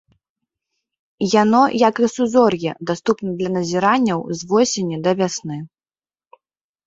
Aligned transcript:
Яно 1.41 1.59
як 1.89 1.95
і 2.07 2.07
сузор'е 2.13 2.71
даступна 2.89 3.29
для 3.41 3.49
назіранняў 3.57 4.19
з 4.39 4.49
восені 4.53 4.95
да 5.09 5.13
вясны. 5.19 5.57